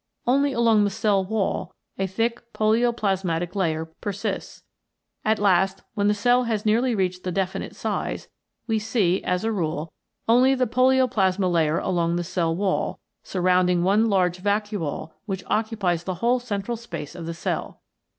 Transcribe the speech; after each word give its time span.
Only 0.25 0.51
along 0.51 0.83
the 0.83 0.89
cell 0.89 1.23
wall 1.23 1.75
a 1.99 2.07
thick 2.07 2.51
polioplasmatic 2.53 3.53
layer 3.53 3.85
persists. 3.85 4.63
At 5.23 5.37
last, 5.37 5.83
when 5.93 6.07
the 6.07 6.15
cell 6.15 6.45
has 6.45 6.65
nearly 6.65 6.95
reached 6.95 7.23
the 7.23 7.31
definite 7.31 7.75
size, 7.75 8.27
we 8.65 8.79
see, 8.79 9.23
as 9.23 9.43
a 9.43 9.51
rule, 9.51 9.93
only 10.27 10.55
the 10.55 10.65
polioplasma 10.65 11.47
layer 11.51 11.77
along 11.77 12.15
the 12.15 12.23
cell 12.23 12.55
wall, 12.55 12.99
surrounding 13.21 13.83
one 13.83 14.09
large 14.09 14.39
vacuole 14.41 15.11
which 15.27 15.43
occupies 15.45 16.03
the 16.03 16.15
whole 16.15 16.39
central 16.39 16.77
space 16.77 17.13
of 17.13 17.27
the 17.27 17.35
cell. 17.35 17.83